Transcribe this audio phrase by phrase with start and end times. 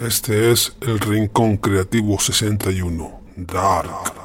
[0.00, 4.23] Este es el Rincón Creativo 61, Dark.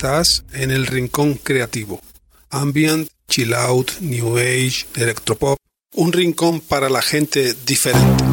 [0.00, 2.00] Estás en el rincón creativo.
[2.48, 5.58] Ambient, chill out, new age, electropop.
[5.94, 8.29] Un rincón para la gente diferente.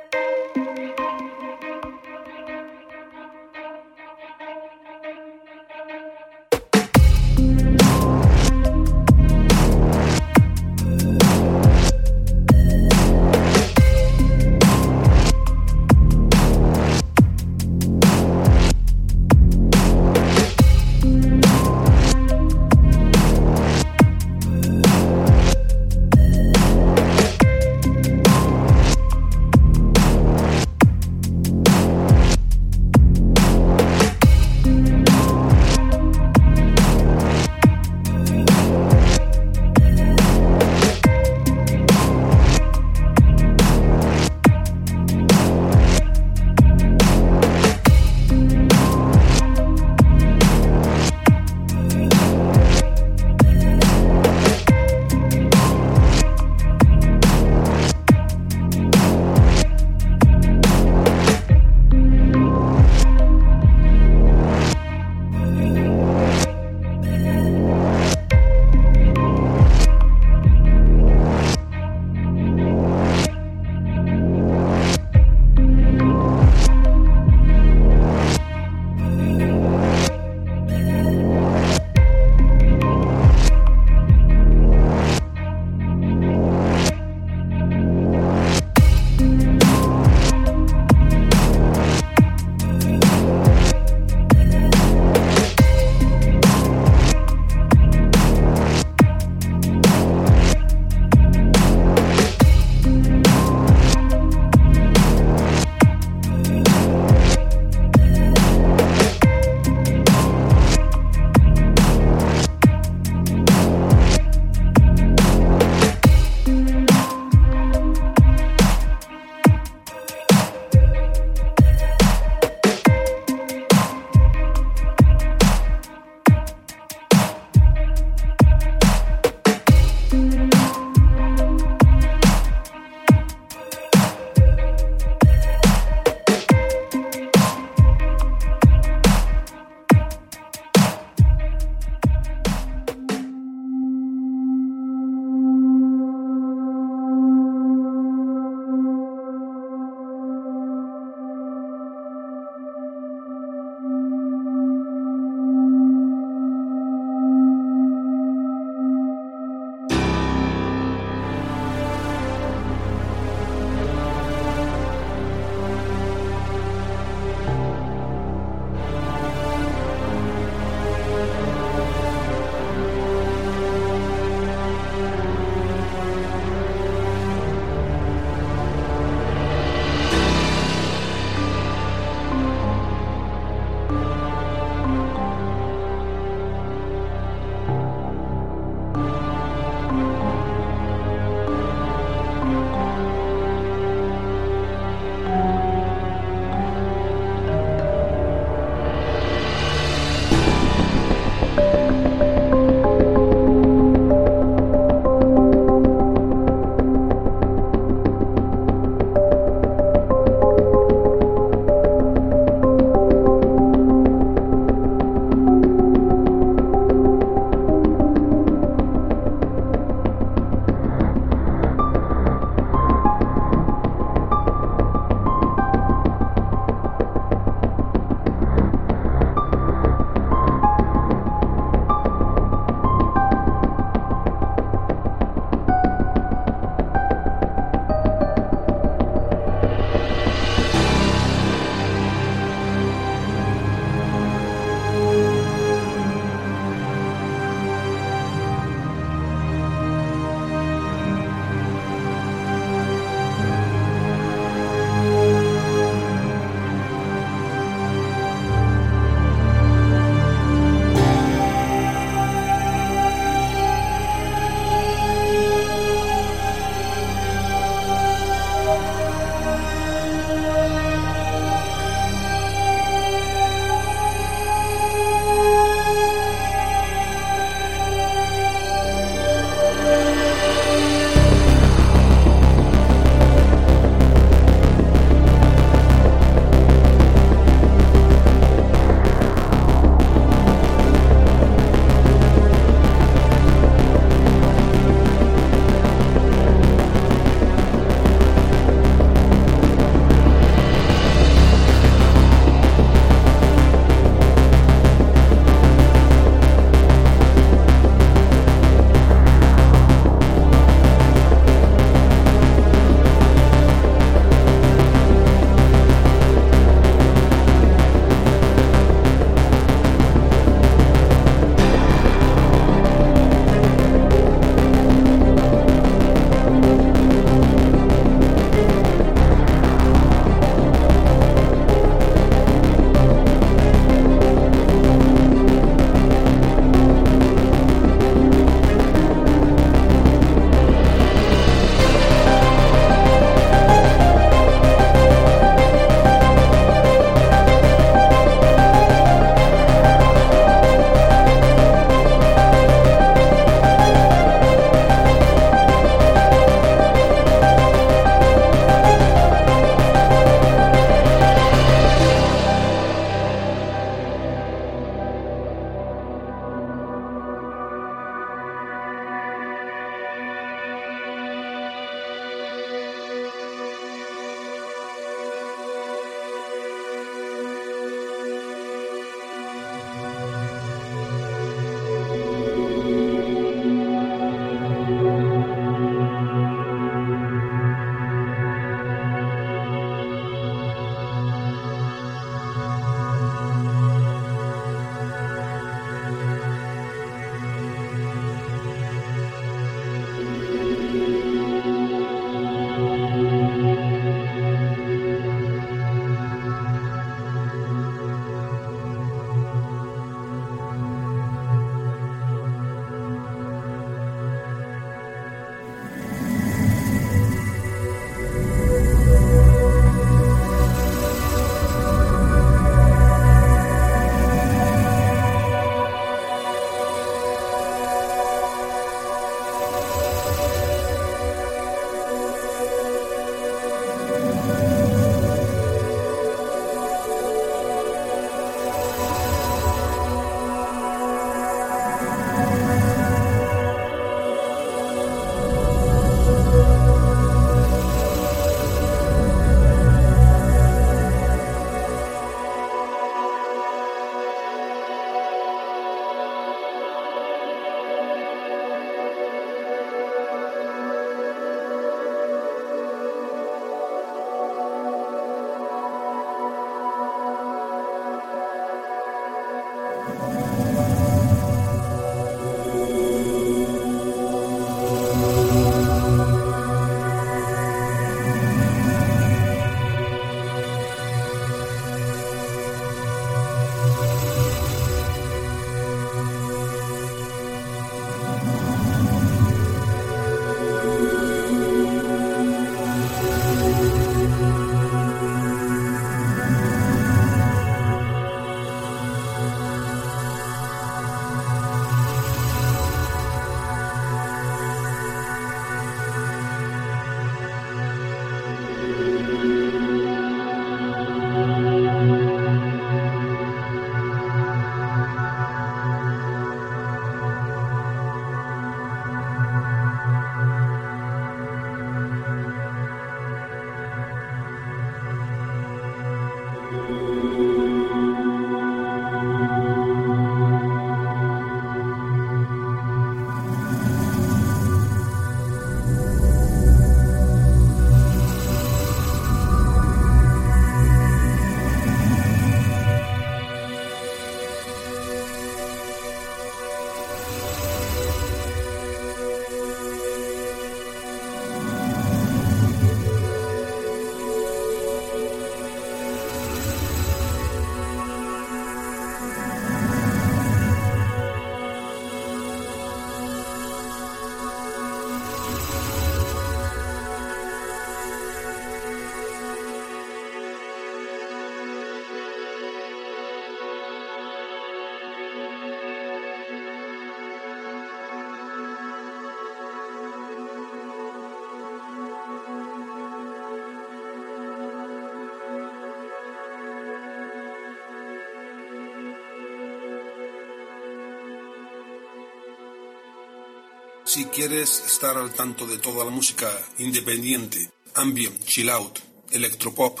[594.16, 598.98] Si quieres estar al tanto de toda la música independiente, ambient, chill out,
[599.30, 600.00] electropop,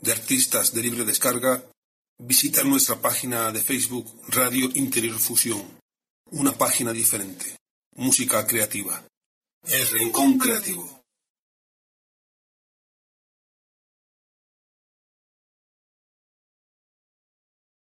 [0.00, 1.64] de artistas de libre descarga,
[2.18, 5.62] visita nuestra página de Facebook Radio Interior Fusión.
[6.32, 7.56] Una página diferente.
[7.94, 9.00] Música creativa.
[9.68, 11.01] El Rincón Creativo.